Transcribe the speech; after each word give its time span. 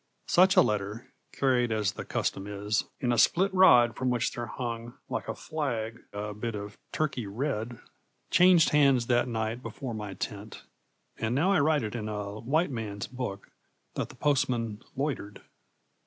Such 0.25 0.55
a 0.55 0.63
letter 0.63 1.13
carried 1.31 1.71
as 1.71 1.91
the 1.91 2.03
custom 2.03 2.47
is, 2.47 2.85
in 3.01 3.11
a 3.11 3.19
split 3.19 3.53
rod 3.53 3.95
from 3.95 4.09
which 4.09 4.31
there 4.31 4.47
hung, 4.47 4.95
like 5.09 5.27
a 5.27 5.35
flag, 5.35 5.99
a 6.11 6.33
bit 6.33 6.55
of 6.55 6.75
turkey 6.91 7.27
red 7.27 7.77
changed 8.31 8.69
hands 8.69 9.05
that 9.05 9.27
night 9.27 9.61
before 9.61 9.93
my 9.93 10.15
tent. 10.15 10.63
And 11.19 11.35
now 11.35 11.51
I 11.51 11.59
write 11.59 11.83
it 11.83 11.93
in 11.93 12.09
a 12.09 12.39
white 12.39 12.71
man's 12.71 13.05
book 13.05 13.51
that 13.93 14.09
the 14.09 14.15
postmen 14.15 14.81
loitered. 14.95 15.43